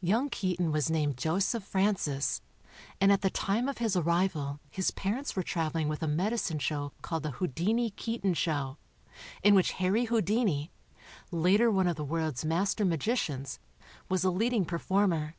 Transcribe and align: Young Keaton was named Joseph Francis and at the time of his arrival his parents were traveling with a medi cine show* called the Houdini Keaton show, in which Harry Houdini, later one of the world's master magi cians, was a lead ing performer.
Young 0.00 0.30
Keaton 0.30 0.70
was 0.70 0.88
named 0.88 1.16
Joseph 1.16 1.64
Francis 1.64 2.40
and 3.00 3.10
at 3.10 3.22
the 3.22 3.28
time 3.28 3.68
of 3.68 3.78
his 3.78 3.96
arrival 3.96 4.60
his 4.70 4.92
parents 4.92 5.34
were 5.34 5.42
traveling 5.42 5.88
with 5.88 6.00
a 6.00 6.06
medi 6.06 6.36
cine 6.36 6.60
show* 6.60 6.92
called 7.02 7.24
the 7.24 7.32
Houdini 7.32 7.90
Keaton 7.90 8.34
show, 8.34 8.78
in 9.42 9.52
which 9.56 9.72
Harry 9.72 10.04
Houdini, 10.04 10.70
later 11.32 11.72
one 11.72 11.88
of 11.88 11.96
the 11.96 12.04
world's 12.04 12.44
master 12.44 12.84
magi 12.84 13.14
cians, 13.14 13.58
was 14.08 14.22
a 14.22 14.30
lead 14.30 14.52
ing 14.52 14.64
performer. 14.64 15.34